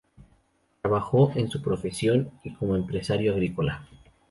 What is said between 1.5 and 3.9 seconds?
su profesión y como empresario agrícola.